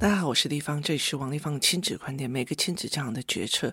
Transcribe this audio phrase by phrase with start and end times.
[0.00, 2.30] 大家好，我是丽芳，这里是王丽芳亲子观点。
[2.30, 3.70] 每个亲子这样的决策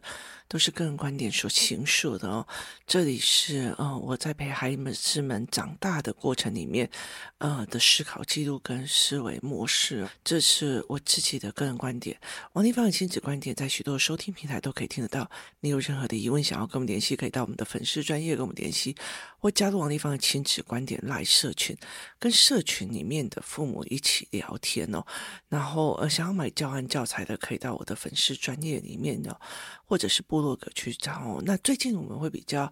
[0.50, 2.46] 都是个人观点所形塑的哦。
[2.85, 6.90] 这里是呃我在陪孩子们长大的过程里面
[7.37, 12.20] 呃的思考记录跟思维模式，这是我自己的个人观点。
[12.52, 15.32] 王丽芳的亲子观点在许多收听平台都可以听得到。
[15.62, 18.94] 你有任何的疑问想要跟我们联系，可以到我们的粉丝专业跟我们联系，
[19.39, 21.73] 或加入王丽芳的亲子观点来社群，
[22.20, 25.02] 跟社群里面的父母一起聊天哦。
[25.48, 26.16] 然后呃。
[26.18, 29.39] 想要买教案教材的，可以到我的粉丝专页里面的，
[29.85, 31.39] 或者是部落格去找。
[31.45, 32.71] 那最近我们会比较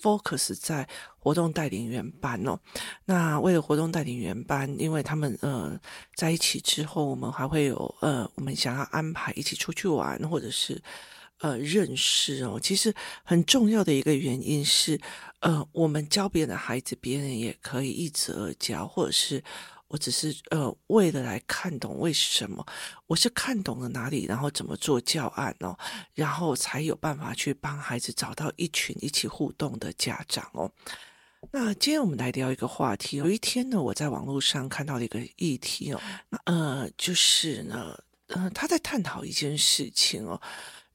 [0.00, 0.88] focus 在
[1.18, 2.58] 活动带领员班哦。
[3.04, 5.78] 那为了活动带领员班，因为他们呃
[6.14, 10.82] 在一起之后，我们还会有呃，我们想要安排一起出去玩，或者是
[11.40, 12.58] 呃认识哦。
[12.58, 14.98] 其实很重要的一个原因是，
[15.40, 19.44] 呃，我们教别人的孩子，别人也可以一直而教，或者是。
[19.88, 22.66] 我只是呃，为了来看懂为什么，
[23.06, 25.78] 我是看懂了哪里，然后怎么做教案哦，
[26.14, 30.70] 然后才有办法去帮孩子找到一群一起互动的家长哦。
[31.52, 33.16] 那今天我们来聊一个话题。
[33.16, 36.00] 有一天呢，我在网络上看到了一个议题哦，
[36.46, 37.96] 呃，就是呢，
[38.28, 40.40] 呃，他在探讨一件事情哦。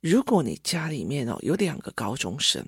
[0.02, 2.66] 如果你家里面哦有两个高中生，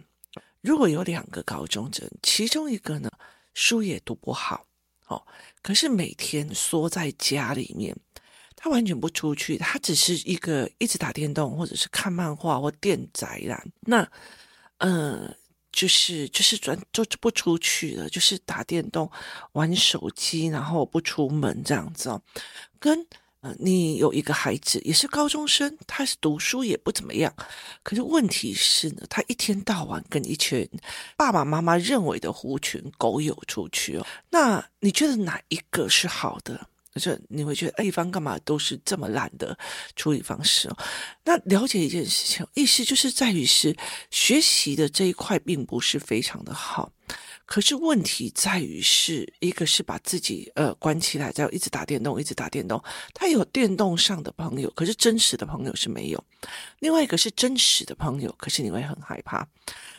[0.61, 3.09] 如果有两个高中生，其中一个呢
[3.53, 4.65] 书也读不好。
[5.61, 7.95] 可是每天缩在家里面，
[8.55, 13.63] 他完全不出去，他只是一个一直打电动，或者是看漫画或电宅啦。
[13.81, 14.09] 那，
[14.77, 15.33] 呃，
[15.71, 19.09] 就是就是转就不出去了，就是打电动、
[19.53, 22.21] 玩手机，然后不出门这样子哦，
[22.79, 23.05] 跟。
[23.43, 27.35] 呃，你有一个孩子也是高中生，他是读书也不怎么样，
[27.83, 30.65] 可是问题是呢，他一天到晚跟一群
[31.17, 34.07] 爸爸妈妈认为的狐群狗友出去哦。
[34.29, 36.69] 那你觉得哪一个是好的？
[36.95, 39.57] 就你会觉得，哎，一方干嘛都是这么烂的
[39.97, 40.77] 处理方式哦？
[41.25, 43.75] 那了解一件事情，意思就是在于是
[44.09, 46.92] 学习的这一块并不是非常的好。
[47.45, 52.81] 可是问题在于是，一个是把自己呃关起来，再一直打电动，一直打电动。
[53.13, 56.23] 他有电动上的朋友，可是真实的朋友是没有。
[56.79, 59.47] 另外一个是真实的朋友，可是你会很害怕。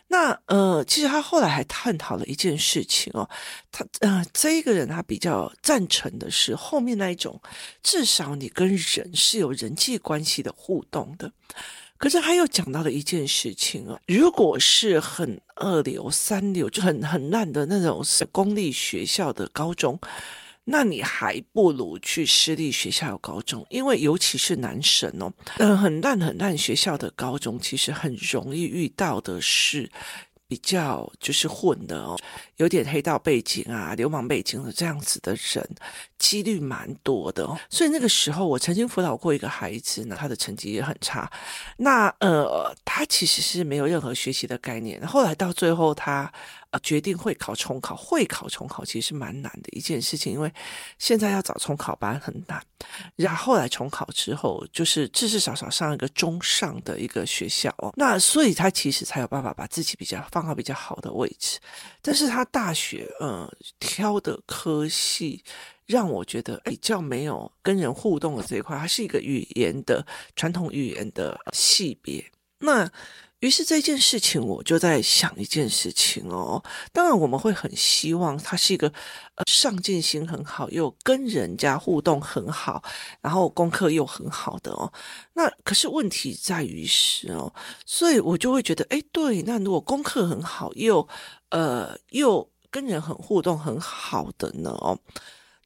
[0.08, 3.28] 那呃，其实他后来还探讨了一件事情哦，
[3.72, 7.40] 他呃这一个人他比较赞成的是后面那一种，
[7.82, 11.32] 至少你跟人是有人际关系的互动的。
[11.96, 19.98] 可是他又讲到了一件事情哦，如果是很二流、三流，就很很烂的那种公立学校的高中，
[20.64, 29.90] 那你还不如去私立学校的高中，因为尤其是男生哦，嗯，很烂很烂学校的高中，其实很容易遇到的是。
[30.46, 32.18] 比较就是混的哦，
[32.56, 35.68] 有点黑道背景啊、流氓背景的这样子的人，
[36.18, 37.58] 几率蛮多的哦。
[37.70, 41.30] 所以那个时候，我曾经辅导过一个孩子呢，他的成绩也很差。
[41.78, 45.04] 那呃，他其实是没有任何学习的概念。
[45.04, 46.32] 后来到最后，他
[46.70, 46.80] 呃。
[46.84, 50.52] 决定会考重考，会考重考其实是蛮难的一件事情，因为
[50.98, 52.62] 现在要找重考班很难。
[53.16, 61.58] 然后来重考之后，就是至至少少上一个中上的一个学校哦，那所以他其实才有办法把自己比较放到比较好的位置。
[62.02, 63.50] 但是他大学呃
[63.80, 65.42] 挑的科系
[65.86, 70.06] 让我觉得比较没有跟人互动的这一块，它是一个语言的
[70.36, 72.30] 传统语言的系别。
[72.64, 72.90] 那
[73.40, 76.64] 于是这件事情，我就在想一件事情哦。
[76.92, 78.88] 当然，我们会很希望他是一个
[79.34, 82.82] 呃上进心很好，又跟人家互动很好，
[83.20, 84.90] 然后功课又很好的哦。
[85.34, 87.52] 那可是问题在于是哦，
[87.84, 91.06] 所以我就会觉得，哎，对，那如果功课很好，又
[91.50, 94.70] 呃又跟人很互动很好的呢？
[94.70, 94.98] 哦。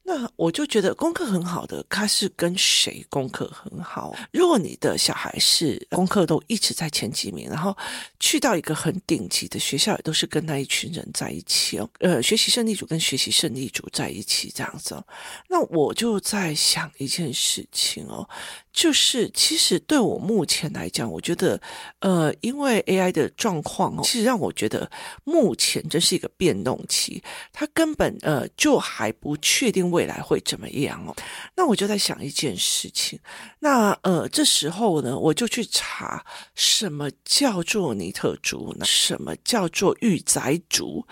[0.09, 4.15] 那我就觉得功课很好的，他是跟谁功课很好？
[4.31, 7.77] 如果你的小孩是功课都一直在前几名，然后
[8.19, 15.05] 去到一个很顶级的学校，也都是跟那一群人在一起哦，呃，学习胜利组跟学习胜利组在一起这样子哦。
[15.47, 18.27] 那我就在想一件事情哦。
[18.71, 21.59] 就是，其实对我目前来讲，我觉得，
[21.99, 24.89] 呃，因为 AI 的状况，其实让我觉得
[25.23, 27.21] 目前这是一个变动期，
[27.51, 31.15] 它根本呃就还不确定未来会怎么样哦。
[31.55, 33.19] 那我就在想一件事情，
[33.59, 36.23] 那呃这时候呢，我就去查
[36.53, 38.85] 什么叫做尼特族呢？
[38.85, 41.05] 什么叫做御宅族？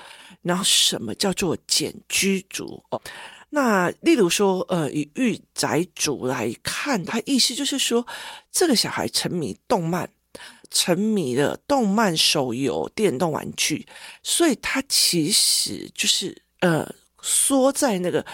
[0.43, 2.83] 然后什么叫做茧居族？
[2.91, 3.01] 哦。
[3.49, 8.05] 那例如说，呃，以御宅主来看，他意思就是说，
[8.51, 10.09] 这个小孩沉迷动漫，
[10.69, 13.87] 沉迷了动漫、手游、电动玩具，
[14.21, 18.25] 所以他其实就是呃缩在那个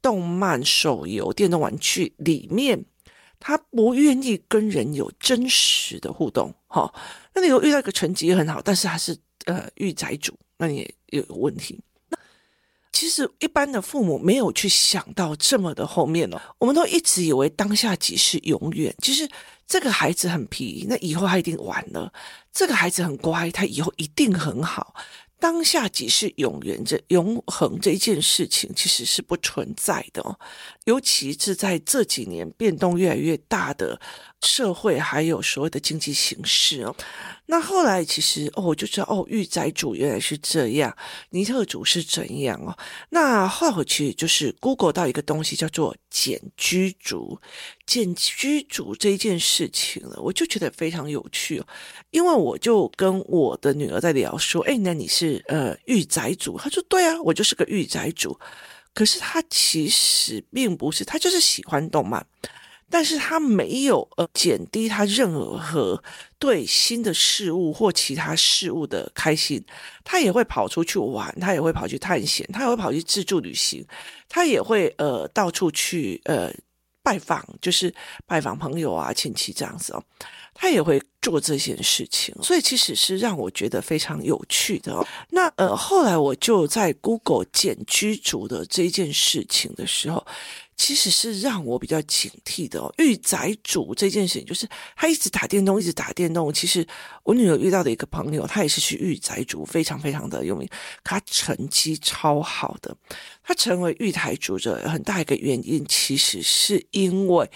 [0.00, 2.82] 动漫、手游、电动玩具里面，
[3.38, 6.52] 他不愿意跟人有真实的互动。
[6.66, 6.94] 哈、哦，
[7.34, 9.14] 那你有遇到一个成绩很好，但是他是
[9.44, 10.78] 呃御宅主，那你
[11.10, 11.78] 也有问题。
[12.92, 18.94] 其实一般的父母没有去想到这么的后面哦，我们都一直以为当下即是永远。
[19.02, 19.28] 其实
[19.66, 22.12] 这个孩子很皮，那以后他一定完了；
[22.52, 24.94] 这个孩子很乖，他以后一定很好。
[25.42, 30.38] 当下即是永远，这永恒这一件事情其实是不存在的哦，
[30.84, 34.00] 尤其是在这几年变动越来越大的
[34.42, 36.94] 社会，还有所谓的经济形势哦。
[37.46, 40.96] 那后来其实哦，我就知道哦，御宅族原来是这样，
[41.30, 42.78] 尼特族是怎样哦。
[43.10, 47.40] 那后来我其实就是 Google 到一个东西叫做简居族，
[47.86, 51.62] 建居主这件事情了，我就觉得非常有趣，
[52.10, 56.56] 因为我就跟我的女儿在聊说，哎，那你是呃御宅主？
[56.58, 58.38] 她说对啊，我就是个御宅主。
[58.94, 62.26] 可是她其实并不是，她就是喜欢动漫。
[62.88, 66.02] 但是她没有呃减低她任何
[66.38, 69.64] 对新的事物或其他事物的开心，
[70.04, 73.82] 她也会跑出去玩，她也会跑去探险，她也会跑去自助旅行，
[74.28, 76.52] 她也会呃到处去呃
[77.02, 77.92] 拜访，就是
[78.26, 80.02] 拜访朋友啊亲戚这样子哦，
[80.54, 85.06] 他也会做这件事情，所以其实是让我觉得非常有趣的哦。
[85.30, 90.26] 那呃后来我就在 Google 简居住的这件事情的时候。
[90.76, 96.52] 其实是让我比较警惕的哦，御宅族这件事情，就是他一直打电动，一直打电动。
[96.52, 96.84] 其实
[97.22, 100.68] 我女儿遇到的一个朋友，他也是去御宅族，非常非常的有名，
[101.04, 102.96] 他成绩超好的。
[103.42, 107.48] 他成为御宅族的很大一个原因，其实是因为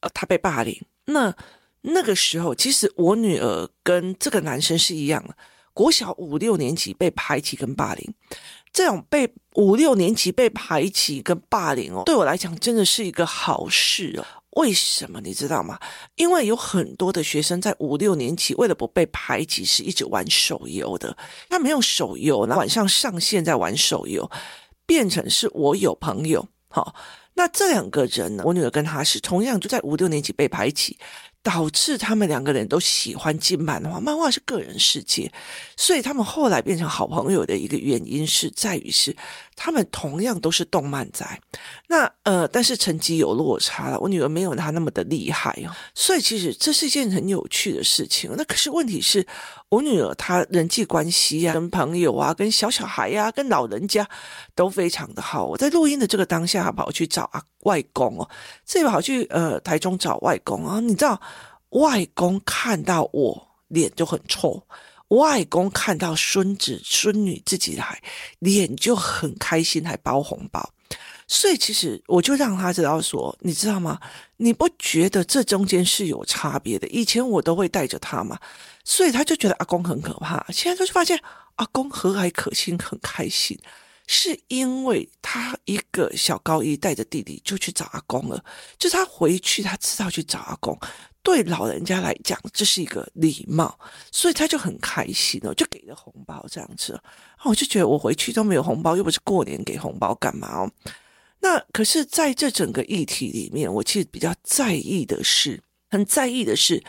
[0.00, 0.78] 呃他被霸凌。
[1.06, 1.34] 那
[1.82, 5.36] 那个时候，其实我女儿跟这个男生是一样的，
[5.72, 8.14] 国小五六年级被排挤跟霸凌。
[8.74, 14.26] 这种被五六年级被排挤跟霸凌哦，对我来讲真的是一个好事哦。
[14.56, 15.78] 为什么你知道吗？
[16.16, 21.16] 因为有很多的学生在五六年级为了不被排挤，是一直玩手游的。
[21.48, 24.28] 他没有手游，那晚上上线在玩手游，
[24.86, 26.46] 变成是我有朋友。
[26.68, 26.94] 好，
[27.34, 30.98] 那这两个人呢，我女儿跟他是同样就在五六年级被排挤。
[31.44, 35.30] 导致他们两个人都喜欢进漫画，漫画是个人世界，
[35.76, 39.14] 所以他们后来变成好朋友的一个原因是在于是
[39.54, 41.38] 他们同样都是动漫宅，
[41.86, 44.00] 那呃，但是成绩有落差了。
[44.00, 48.32] 我女儿没有她那么的厉害哦，所以其实这是一件很有趣的事情。
[48.38, 49.26] 那可是问题是
[49.74, 54.08] 我女儿她人际关系啊，跟朋友啊，跟小小孩呀、啊，跟老人家
[54.54, 55.44] 都非常的好。
[55.44, 58.28] 我在录音的这个当下，跑去找啊外公哦，
[58.64, 61.20] 这跑去呃台中找外公啊，你知道。
[61.70, 64.62] 外公看到我脸就很臭，
[65.08, 68.00] 外公看到孙子孙女自己来，
[68.38, 70.70] 脸就很开心，还包红包。
[71.26, 73.98] 所以其实我就让他知道说，你知道吗？
[74.36, 76.86] 你不觉得这中间是有差别的？
[76.88, 78.38] 以前我都会带着他嘛，
[78.84, 80.44] 所以他就觉得阿公很可怕。
[80.50, 81.18] 现在他就发现
[81.56, 83.58] 阿公和蔼可亲，很开心，
[84.06, 88.44] 是因为他一个小高一带着弟弟就去找阿公了，
[88.78, 90.78] 就他回去他知道去找阿公。
[91.22, 93.78] 对老人家来讲，这是一个礼貌，
[94.12, 97.00] 所以他就很开心哦，就给了红包这样子。
[97.44, 100.70] 我就觉得我回去都没有红包，又不是过年给红包干嘛哦？
[101.44, 105.60] 那可是在这整个议题里面，我其实比较在意的是，
[105.90, 106.82] 很在意的是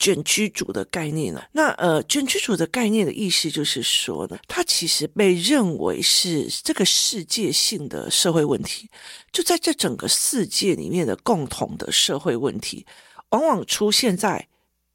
[0.00, 1.40] 卷居主的概念呢。
[1.52, 8.90] 那呃，卷居主的概念的意思就是说呢，它其实被认为是这个世界性的社会问题，
[9.30, 12.84] 就在这整个世界里面的共同的社会问题。
[13.28, 14.48] 往往出现在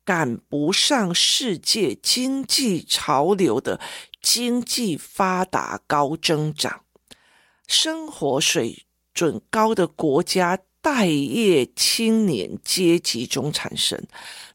[0.04, 3.80] 赶不上世界经济潮流的
[4.22, 6.82] 经济发达高增长、
[7.66, 8.85] 生活水
[9.16, 14.00] 准高的国家待业青年阶级中产生。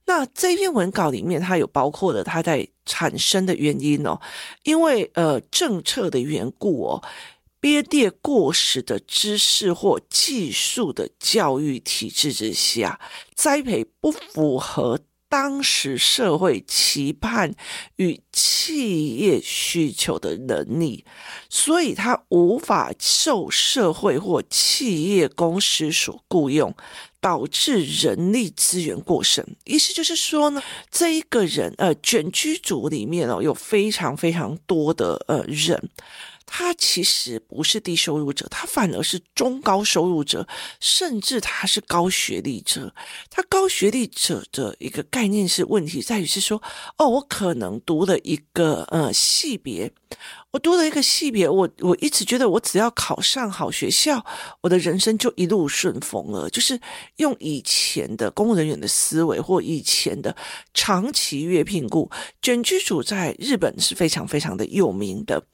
[0.04, 4.20] 那这篇文稿里面，它有包括了它在产生的原因哦，
[4.62, 7.02] 因为呃政策的缘故哦。
[7.62, 12.98] 编列过时的知识或技术的教育体制之下，
[13.34, 14.98] 栽培不符合
[15.30, 17.54] 当时社会期盼
[17.96, 21.04] 与企业需求的能力，
[21.48, 26.74] 所以他无法受社会或企业公司所雇用，
[27.20, 29.46] 导致人力资源过剩。
[29.64, 30.60] 意思就是说呢，
[30.90, 35.90] 这一个人呃，卷居组里面哦，有非常非常多的呃人。
[36.52, 40.48] 他其实不是低收入者，他反而是中高收入者，
[40.80, 42.92] 甚至他是高学历者。
[43.30, 46.60] 他高学历者的一个概念是问题在于是说，
[46.98, 49.92] 哦，我可能读了一个呃系别，
[50.52, 54.24] 我读了一个系别，我我一直觉得我只要考上好学校，
[54.60, 56.50] 我的人生就一路顺风了。
[56.50, 56.80] 就是
[57.16, 60.34] 用以前的公务人员的思维，或以前的
[60.74, 62.10] 长期月聘雇，
[62.42, 65.44] 卷居组在日本是非常非常的有名的。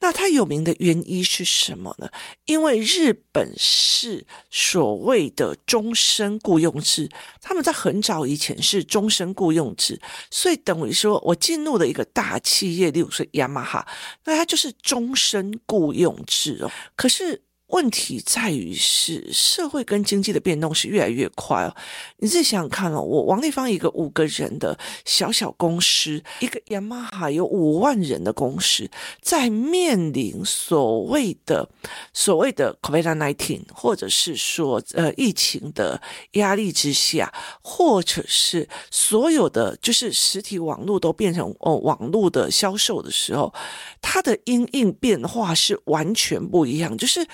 [0.00, 2.08] 那它有名的原因是什么呢？
[2.46, 7.10] 因为日本是所谓的终身雇佣制，
[7.42, 13.86] 他们在很早以前是终身雇佣制，所以等于说我进入了一个大企业，例如说雅马哈，
[14.24, 17.45] 那他就是终身雇佣制哦，可是。
[17.68, 21.74] 问题在于是社会跟经济的变动是越来越快哦。
[22.18, 28.88] 你自己想想看哦，我王立芳一个五个人的小小公司，一个雅马哈有五万人的公司，
[29.20, 31.68] 在面临所谓的
[32.12, 36.00] 所谓的 COVID-19，或者是说呃疫情的
[36.32, 43.52] 压力之下，或者是所有的就是实体网络都变成哦网络的销售的时候，
[44.00, 47.26] 它的因应变化是完全不一样，就是。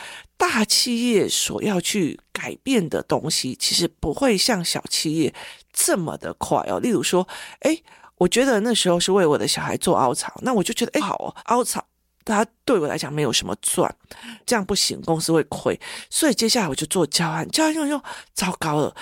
[0.42, 5.32] 大企业所要去改变的东西，其实不会像小企业
[5.72, 6.80] 这么的快哦。
[6.80, 7.28] 例如说，
[7.60, 7.80] 哎，
[8.18, 11.86] 我觉得那时候是为我的小孩做凹槽，那我就觉得，哎，好哦，凹槽。
[12.24, 13.94] 他对我来讲没有什么赚，
[14.46, 15.78] 这样不行，公司会亏。
[16.10, 18.02] 所以接下来我就做教案，教案用用
[18.34, 18.94] 糟糕了。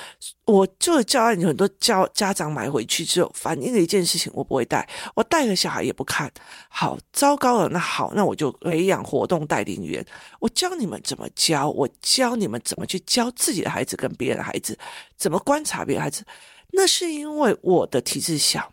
[0.47, 6.31] 我做教案，有很多教家长买回去之后反映的一件事情，我不会带，我带了小孩也不看
[6.69, 7.69] 好，糟糕了。
[7.69, 10.05] 那好，那我就培养活动带领员，
[10.41, 14.77] 我教你们怎么教，我教你们怎么去教自己的孩子跟别人的孩子，
[15.17, 16.25] 怎么观察别人孩子。
[16.73, 18.73] 那是因为我的体质小。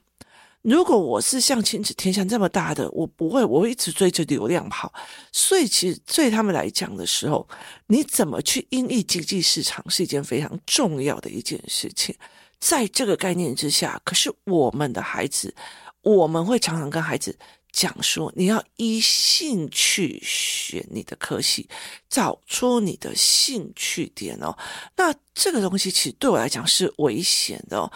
[0.64, 4.92] 如果我是像亲子天下这么大的，我不会，我会一直追着流量跑。
[5.32, 7.48] 所以，其实对他们来讲的时候，
[7.88, 12.14] 你怎么去因应经济市场是一件非常重要的一件事情。
[12.60, 15.56] 在这个概念之下，可是我们的孩子，
[16.02, 17.38] 我们会常常跟孩子
[17.72, 21.70] 讲说，你要依兴趣选你的科系，
[22.10, 24.58] 找出你的兴趣点哦。
[24.98, 27.90] 那这个东西其实对我来讲是危险的。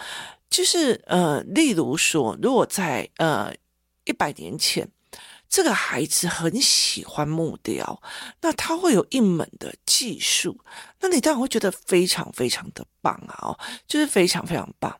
[0.52, 3.50] 就是呃，例如说，如果在呃
[4.04, 4.86] 一百年前，
[5.48, 8.02] 这个孩子很喜欢木雕，
[8.42, 10.60] 那他会有一门的技术，
[11.00, 14.94] 那你当然会觉得非常非常的棒啊，哦，就是非常非常棒。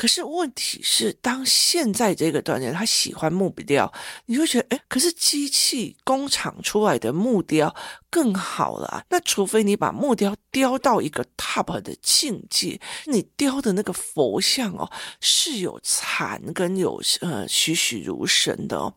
[0.00, 3.92] 可是问题是，当现在这个段阶，他喜欢木雕，
[4.24, 7.74] 你会觉得，诶，可是机器工厂出来的木雕
[8.08, 9.04] 更好了啊。
[9.10, 14.90] 那除非你把木雕雕到一个 top 的境界，你雕的那个佛像哦，
[15.20, 18.94] 是有禅跟有呃栩栩如生的哦。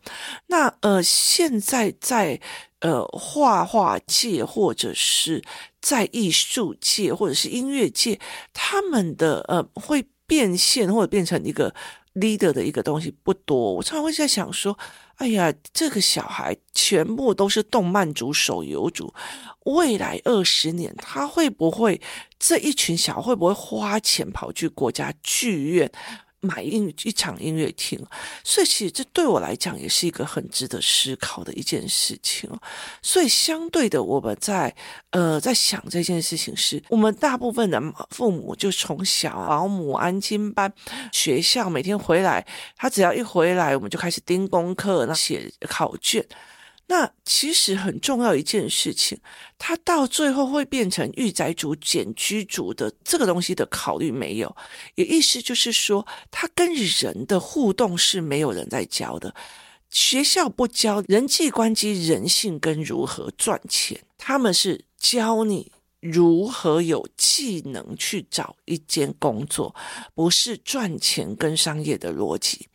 [0.47, 2.39] 那呃，现在在
[2.79, 5.43] 呃画画界或者是
[5.81, 8.21] 在艺术界或者是音乐界，
[8.53, 10.05] 他们的呃会。
[10.25, 11.73] 变现或者变成一个
[12.15, 14.77] leader 的一个东西不多，我常常会在想说，
[15.15, 19.13] 哎呀，这个小孩全部都是动漫组、手游组，
[19.65, 21.99] 未来二十年他会不会
[22.37, 25.91] 这一群小孩会不会花钱跑去国家剧院？
[26.43, 27.97] 买音一场音乐厅，
[28.43, 32.49] 所以其实这对我来讲也是一个很值得思考的一件事情。
[33.01, 34.75] 所以相对的，我们在
[35.11, 40.71] 呃在想这件事情是，我们大部分的父母就从小保姆、安亲班、
[41.13, 42.45] 学校每天回来，
[42.75, 46.25] 他只要一回来，我们就开始盯功课，那写考卷。
[46.87, 49.17] 那其实很重要一件事情，
[49.57, 54.55] 它到最后会变成御宅族减居族的这个东西的考虑没有，
[54.95, 59.33] 也意思就是说，他跟人的互动是没有人在教的，
[59.89, 65.71] 学校不教人际关系、人性跟如何赚钱，他们是教你。
[66.05, 69.73] 如何有技能去找一间工作，
[70.13, 72.67] 不是赚钱跟商业的逻辑，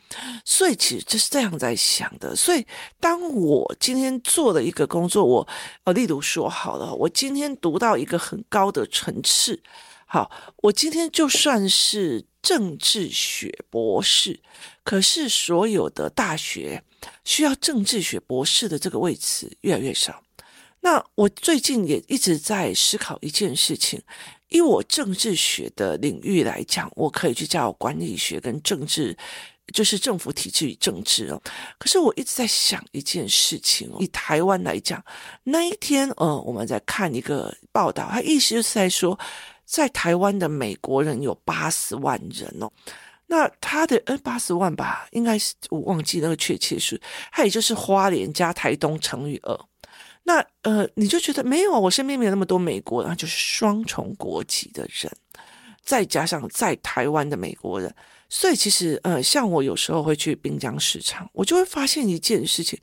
[0.44, 2.34] 所以其实就是这样在想的。
[2.34, 2.66] 所以
[3.00, 5.48] 当我今天做了一个工作，我
[5.84, 9.60] 呃，例如说好了，我今天读到一个很高的层次，
[10.06, 14.40] 好，我今天就算是政治学博士，
[14.82, 16.82] 可是所有的大学
[17.24, 20.22] 需要政治学博士的这个位置越来越少。
[20.80, 24.00] 那我最近也一直在思考一件事情，
[24.48, 29.16] 以我政治学的领域来讲，我可以去教管理学跟政治，
[29.72, 31.40] 就是政府体制与政治哦。
[31.78, 35.02] 可是我一直在想一件事情哦，以台湾来讲，
[35.44, 39.18] 那一天，呃，我们在看一个报道，他意思就是在说，
[39.64, 42.70] 在台湾的美国人有八十万人哦。
[43.30, 46.98] 那他的呃八十万吧，应该是我忘记那个确切数，
[47.30, 49.58] 他也就是花莲加台东乘以二。
[50.24, 51.78] 那呃，你就觉得没有啊？
[51.78, 55.10] 我身边没有那么多美国人，就是双重国籍的人，
[55.82, 57.94] 再加上在台湾的美国人，
[58.28, 62.78] 所以其实呃，像我有时候会去滨江市场，我就会发现一件事情：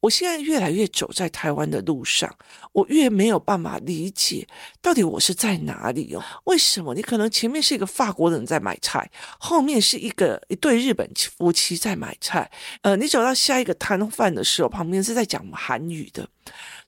[0.00, 2.34] 我现在越来越走在台湾的路上，
[2.72, 4.46] 我越没有办法理解
[4.80, 6.22] 到底我是在哪里哦？
[6.44, 11.08] 为什么你可能前面是一个法国人在买菜，后面是一个一对日本
[11.38, 12.50] 夫妻在买菜，
[12.82, 16.28] 呃，你走到下一个摊贩的时候，旁边是在讲韩语的。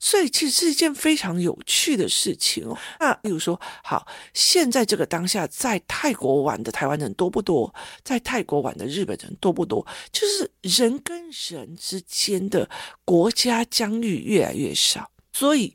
[0.05, 2.77] 所以其实是一件非常有趣的事情哦。
[3.01, 7.75] 那比如说，好，现在这个当下，在泰国玩的台湾人多不多？
[8.03, 9.87] 在泰国玩的日本人多不多？
[10.13, 12.69] 就是人跟人之间的
[13.07, 15.11] 国家疆域越来越少。
[15.33, 15.73] 所以，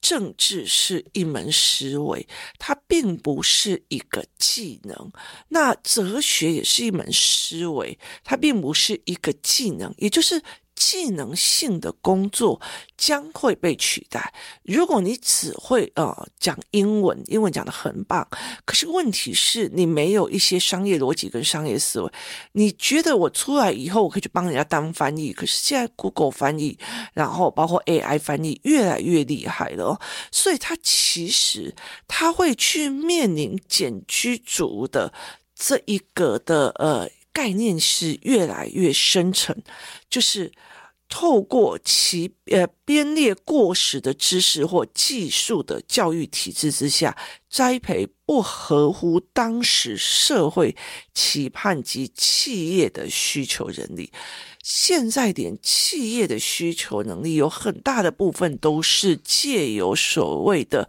[0.00, 2.24] 政治是一门思维，
[2.60, 5.10] 它并不是一个技能。
[5.48, 10.40] 那哲学也是一门思维，它并不是一个技能，也就是。
[10.76, 12.60] 技能性的工作
[12.96, 14.32] 将会被取代。
[14.62, 18.28] 如果你只会呃讲英文，英文讲得很棒，
[18.64, 22.12] 可是问题是你没有一些商业逻辑跟商业思维。
[22.52, 26.78] 你觉得我出来以后，我可以去帮人家当翻译，可是现在 Google 翻译，
[27.14, 29.98] 然后包括 AI 翻译越来越厉害了，
[30.30, 31.74] 所以它其实
[32.06, 35.12] 它会去面临减居族的
[35.54, 37.10] 这一个的呃。
[37.36, 39.54] 概念是越来越深层，
[40.08, 40.50] 就是
[41.06, 47.14] 透过其呃编列过时的知识或技术的教育体制之下，
[47.50, 50.74] 栽培不合乎当时社会
[51.12, 54.10] 期盼及企业的需求人力。
[54.62, 60.88] 现在连企业的需求能力有很大的部分都是借由所谓的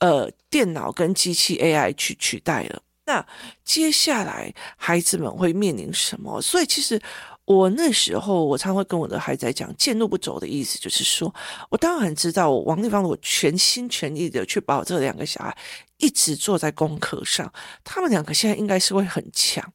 [0.00, 2.82] 呃电脑跟机器 AI 去取代了。
[3.06, 3.26] 那
[3.64, 6.40] 接下来孩子们会面临什么？
[6.40, 7.00] 所以其实
[7.44, 11.32] 我那时候我常会跟我的孩子讲，见路不走的意思就是说，
[11.68, 15.56] 我当然知道王立芳，我全心全意的去把我这两个小孩
[15.98, 17.52] 一直做在功课上，
[17.84, 19.72] 他们两个现在应该是会很强。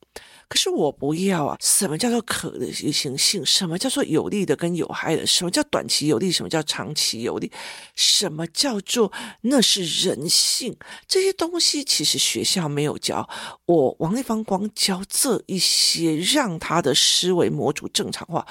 [0.49, 1.55] 可是我不要啊！
[1.61, 3.45] 什么叫做可行性？
[3.45, 5.25] 什么叫做有利的跟有害的？
[5.27, 6.31] 什么叫短期有利？
[6.31, 7.51] 什么叫长期有利？
[7.95, 10.75] 什么叫做那是人性？
[11.07, 13.29] 这些东西其实学校没有教。
[13.67, 18.43] 我王立芳光教这一些，让他的思维模组正常化，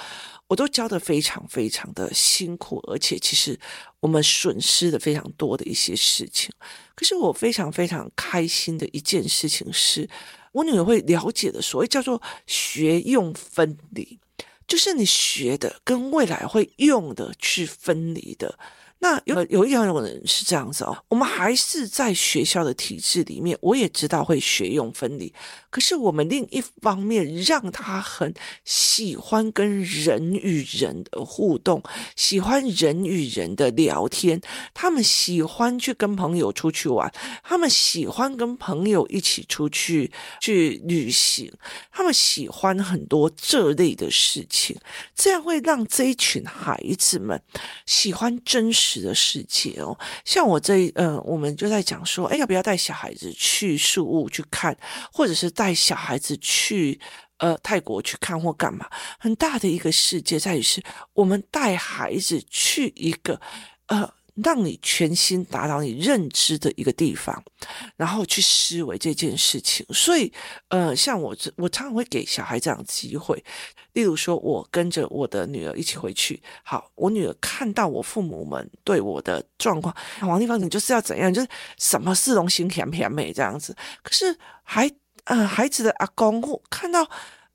[0.46, 3.58] 我都教得非常非常的辛苦，而且其实
[3.98, 6.52] 我们损失的非常多的一些事情。
[6.94, 10.08] 可是我非常非常开心的一件事情是。
[10.58, 14.18] 我女儿会了解的，所谓叫做学用分离，
[14.66, 18.58] 就是你学的跟未来会用的去分离的。
[19.00, 25.32] 那有有一样人是这样子哦，我们还是在学校的体制里面，我也知道会学用分离，
[25.70, 28.34] 可是我们另一方面让他很
[28.64, 31.80] 喜欢跟人与人的互动，
[32.16, 34.40] 喜欢人与人的聊天，
[34.74, 37.12] 他们喜欢去跟朋友出去玩，
[37.44, 41.52] 他们喜欢跟朋友一起出去去旅行，
[41.92, 44.76] 他们喜欢很多这类的事情，
[45.14, 47.40] 这样会让这一群孩子们
[47.86, 48.87] 喜欢真实。
[49.02, 54.76] 的世界哦，像我这呃，我们就在讲说，哎，要不要带小孩子去树屋去看，
[55.12, 56.98] 或者是带小孩子去
[57.36, 58.88] 呃泰国去看或干嘛？
[59.18, 63.40] 很大的一个世界在于是，我们带孩子去一个
[63.88, 64.17] 呃。
[64.42, 67.42] 让你全心达到你认知的一个地方，
[67.96, 69.84] 然后去思维这件事情。
[69.92, 70.32] 所以，
[70.68, 73.42] 呃，像我，我常常会给小孩这样机会。
[73.94, 81.48] 例如说，我跟着我的女儿一起回去，好，我女儿看到我父母们对我的状况，王立芳，你就是要怎样，就是
[81.78, 83.74] 什么事都心甜甜美这样子。
[84.02, 84.88] 可是孩，
[85.24, 87.02] 呃，孩子的阿公看到，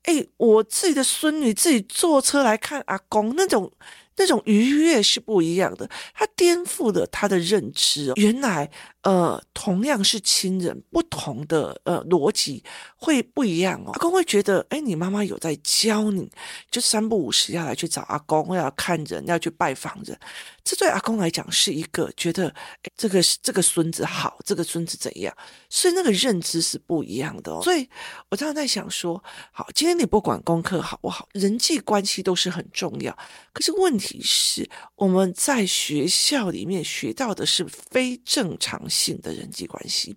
[0.02, 3.72] 哎，我自己的孙女自己坐车来看阿公那种。
[4.16, 8.12] 那种愉悦是不一样的，他颠覆了他的认知哦。
[8.16, 8.70] 原来，
[9.02, 12.62] 呃，同样是亲人，不同的呃逻辑
[12.96, 13.90] 会不一样哦。
[13.92, 16.30] 阿公会觉得，哎，你妈妈有在教你，
[16.70, 20.16] 就三不五时要来去找阿公，要看人，要去拜访人。
[20.62, 22.54] 这对阿公来讲是一个觉得，
[22.96, 25.36] 这个这个孙子好，这个孙子怎样？
[25.68, 27.60] 所以那个认知是不一样的哦。
[27.62, 27.86] 所以
[28.30, 33.12] 我常常在想说，好，今天你不管功课好不好，人际关系都是很重要。
[33.52, 34.03] 可是问题。
[34.04, 40.14] 提示我们在学校里面学到的是非正常性的人际关系，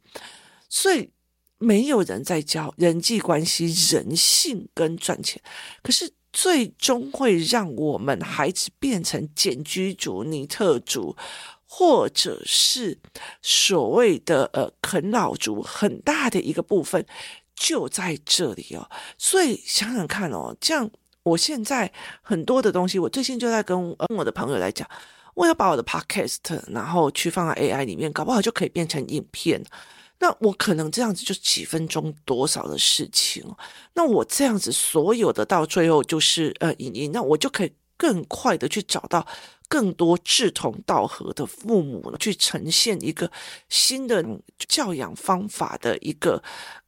[0.67, 1.09] 所以
[1.57, 5.41] 没有人在教人际关系、人性跟赚钱。
[5.81, 11.15] 可是最终会让我们孩子变成茧居族、尼特族，
[11.65, 12.99] 或者是
[13.41, 17.05] 所谓的呃啃老族，很大的一个部分
[17.55, 18.89] 就在这里哦。
[19.17, 20.91] 所以想想看哦，这样。
[21.27, 24.87] 我现在很多的东西，我最近就在跟我的朋友来讲，
[25.35, 29.61] 我要把我的 podcast 然后去放在 AI 里面，搞不好就可以变成影片。
[30.19, 33.43] 那我可能这样子就几分钟多少的事情，
[33.93, 39.27] 那我这样子所有的到最后就是呃影音，那我就可以更快的去找到
[39.67, 43.29] 更多志同道合的父母，去呈现一个
[43.69, 44.25] 新的
[44.67, 46.41] 教养方法的一个。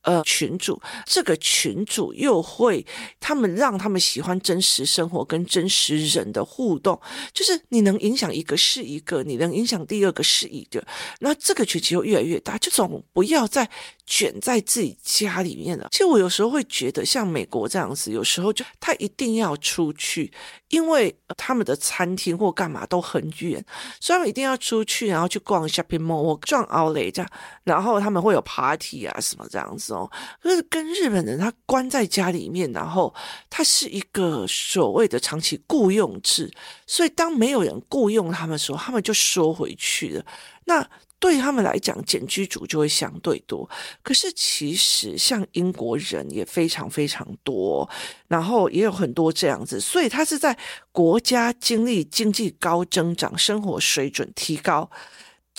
[0.10, 2.84] 呃，群主这个群主又会，
[3.19, 7.00] 他们让他们喜欢真实生活跟真实人的互动，
[7.32, 10.84] 就是你能影响一个是一个，你能影响第二个是一个，
[11.19, 13.69] 那这个群体又越来越大，就总不要再
[14.08, 15.88] 卷在自己家里面了。
[15.91, 20.32] 其实我有时候会觉得，像美国这样子，有时候就他一定要出去，
[20.69, 23.63] 因为他们的餐厅或干嘛都很远，
[24.00, 27.32] 所以他们一定要出去，然后去逛 shopping mall、逛 outlet 这样，
[27.63, 29.93] 然后他们会有 party 啊什么这样子。
[29.93, 29.99] 哦，
[30.42, 33.14] 可是跟日本人他关在家里面，然后
[33.50, 36.52] 他是一个所谓的长期雇佣制，
[36.86, 40.26] 所以当没有人雇佣他们的时候，他们就缩回去了。
[40.66, 40.88] 那
[41.20, 43.70] 对他们来讲，简居族就会相对多。
[44.02, 47.90] 可是其实像英国人也非常非常多，
[48.30, 50.58] 然后也有很多这样子，所以他是在
[50.94, 54.90] 国家经历经济高增长，生活水准提高。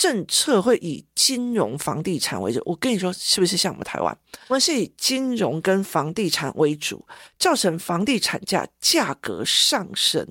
[0.00, 2.62] 政策会以金融、房地产为主。
[2.64, 4.18] 我跟你说，是不是像我们台湾？
[4.48, 7.06] 我们是以金融跟房地产为主，
[7.38, 10.26] 造成房地产价价格上升。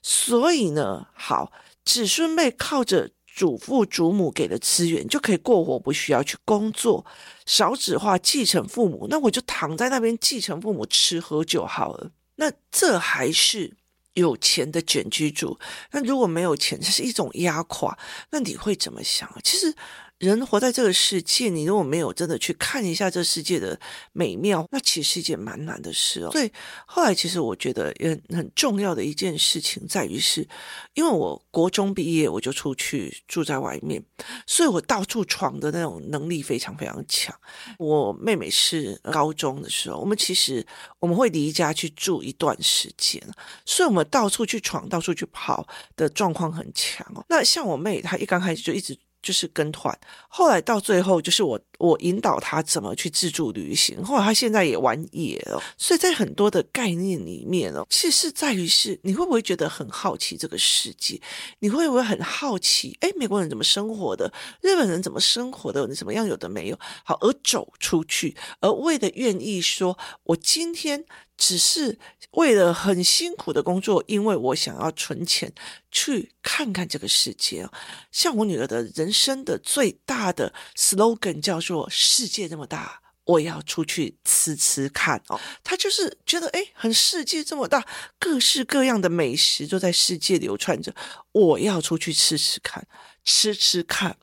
[0.00, 1.52] 所以呢，好，
[1.84, 7.04] 子孙辈靠着祖父祖母给的资源就可以过活，不需要去工作，
[7.44, 12.10] 少子化，继承父母，那我就躺在那边继承父母吃喝就好了。
[12.36, 13.76] 那这还是。
[14.14, 15.58] 有钱的卷居住，
[15.92, 17.98] 那如果没有钱，这是一种压垮。
[18.30, 19.30] 那你会怎么想？
[19.42, 19.74] 其实。
[20.20, 23.80] 人活在这个世界，你如果没有真的去看一下这世界的
[24.12, 26.30] 美妙，那其实是一件蛮难的事哦。
[26.30, 26.52] 所以
[26.84, 30.46] 后来，其实我觉得也很重要的一件事情在于是，
[30.92, 34.04] 因为我国中毕业我就出去住在外面，
[34.46, 37.34] 所以我到处闯的那种能力非常非常强。
[37.78, 40.62] 我妹妹是高中的时候，我们其实
[40.98, 43.22] 我们会离家去住一段时间，
[43.64, 47.24] 所以我们到处去闯、到处去跑的状况很强哦。
[47.30, 48.98] 那像我妹，她一刚开始就一直。
[49.22, 49.96] 就是跟团，
[50.28, 54.02] 后来到最后就是我我引导他怎么去自助旅行。
[54.02, 61.20] 后来他现在也玩野了，所以在很多的概念里面哦，其实是在于是你会不会觉得很好奇这个世界？
[61.58, 62.96] 你会不会很好奇？
[63.00, 64.32] 诶，美国人怎么生活的？
[64.62, 65.86] 日本人怎么生活的？
[65.86, 66.78] 你怎么样有的没有？
[67.04, 71.04] 好，而走出去，而为了愿意说，我今天。
[71.40, 71.98] 只是
[72.32, 75.50] 为了很辛苦的工作，因为我想要存钱
[75.90, 77.66] 去看看这个世界。
[78.12, 85.20] 像我女儿的人生的最大的 slogan 叫做“世界这么大，我要出去吃吃看”。
[85.28, 87.86] 哦，她就是觉得诶，很世界这么大，
[88.18, 90.94] 各式各样的美食都在世界流窜着，
[91.32, 92.86] 我要出去吃吃看，
[93.24, 94.18] 吃吃看。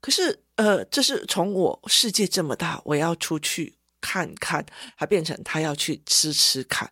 [0.00, 3.74] 可是，呃，这是从我世界这么大，我要出去。
[4.00, 4.64] 看看，
[4.96, 6.90] 还变成他要去吃吃看。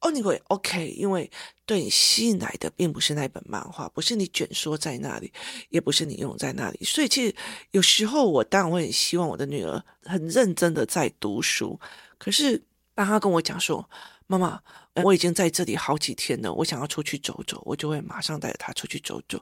[0.00, 1.30] 哦，你会 OK，因为
[1.66, 5.30] 对你吸引来的并不是那本漫画，不是你卷缩在那里，
[5.68, 6.82] 也不是你用在那里。
[6.82, 7.34] 所以其实
[7.72, 11.78] 有时候我当然会很希望我的女儿很认真的在读书。
[12.16, 13.86] 可是当她跟我讲说
[14.26, 14.58] ：“妈妈，
[15.04, 19.38] 我已经在这里好几天了，我想要出去走走。”我就会马上带着她出去走走。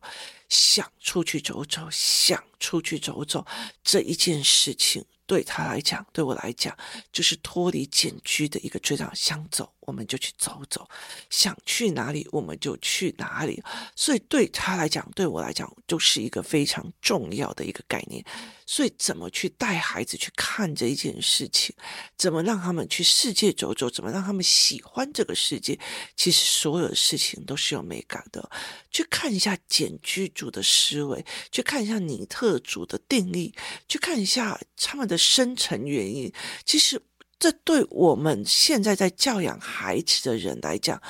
[0.48, 3.46] 想出去走走，想出去走走，
[3.85, 5.04] 这一件事情。
[5.28, 6.76] 对他来讲，对我来讲，
[7.12, 10.83] 就是脱离简居的一个最大想走，我们就去走走；
[11.31, 13.62] 想去哪里，我们就去哪里。
[13.96, 18.24] 所以对他来讲，对我来讲，就是一个非常重要的一个概念。
[18.66, 21.74] 所以，怎么去带孩子去看这一件事情，
[22.18, 25.79] 怎么让他们去世界走走，怎么让他们喜欢这个世界，
[26.14, 28.51] 其实所有的事情都是有美感的。
[28.90, 33.55] 去看一下简居族的思维，去看一下尼特族的定义，
[33.88, 35.16] 去看一下他们的。
[35.18, 36.33] 深层原因，
[36.64, 37.01] 其实
[37.38, 41.01] 这对我们现在在教养孩子的人来讲，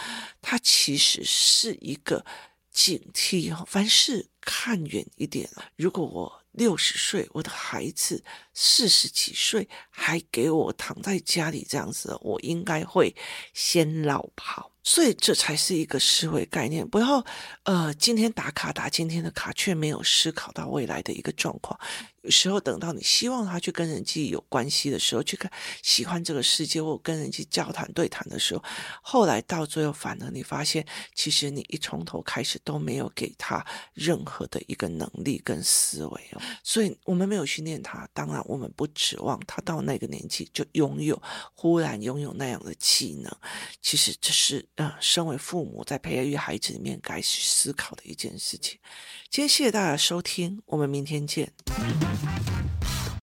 [0.43, 2.25] 他其实是一个
[2.71, 3.55] 警惕。
[3.67, 5.49] 凡事看远一点。
[5.77, 13.14] 如果我六十岁，我的孩子四十几岁还给我躺在家里这样子，我应该会
[13.55, 14.71] 先老跑。
[14.88, 17.22] 所以这才是一个思维概念，不要
[17.64, 21.79] 呃，今天打卡打今天的卡，却没有思考到未来的一个状况。
[22.22, 25.51] 有时候等到你希望他去跟人际有关系的时候，去看
[25.83, 28.64] 喜欢这个世界或跟人际交谈对谈的时候，
[29.03, 36.40] 后来到最后反而你发现，其实你一从头开始都没有给他任何的一个能力跟思维哦。
[36.64, 41.22] 所以我们没有训练他，当然我们不指望他到那个年纪就拥有
[41.55, 43.31] 忽然拥有那样的技能。
[43.83, 44.66] 其实这是。
[44.79, 48.79] 嗯，身为父母在培育孩子里面该去思考的一件事情。
[49.29, 51.53] 今天谢谢大家收听，我们明天见。